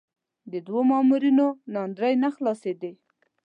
[0.51, 2.91] د دوو مامورینو ناندرۍ نه خلاصېدې.